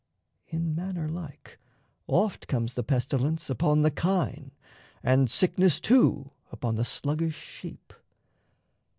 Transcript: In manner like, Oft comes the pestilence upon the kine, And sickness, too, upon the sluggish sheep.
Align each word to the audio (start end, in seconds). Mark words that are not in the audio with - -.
In 0.47 0.73
manner 0.73 1.07
like, 1.07 1.59
Oft 2.07 2.47
comes 2.47 2.73
the 2.73 2.81
pestilence 2.81 3.51
upon 3.51 3.83
the 3.83 3.91
kine, 3.91 4.49
And 5.03 5.29
sickness, 5.29 5.79
too, 5.79 6.31
upon 6.51 6.73
the 6.73 6.85
sluggish 6.85 7.37
sheep. 7.37 7.93